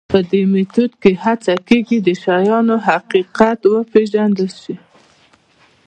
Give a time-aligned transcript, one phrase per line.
[0.13, 4.75] په دې میتود کې هڅه کېږي د شیانو حقیقت وپېژندل شي.